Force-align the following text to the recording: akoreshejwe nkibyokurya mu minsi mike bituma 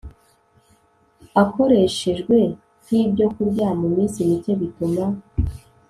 akoreshejwe 1.41 2.37
nkibyokurya 2.85 3.67
mu 3.79 3.87
minsi 3.95 4.17
mike 4.29 4.51
bituma 4.59 5.03